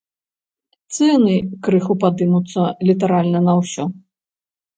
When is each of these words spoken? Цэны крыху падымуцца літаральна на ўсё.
Цэны 0.95 1.35
крыху 1.67 1.93
падымуцца 2.05 2.61
літаральна 2.89 3.39
на 3.51 3.57
ўсё. 3.61 3.83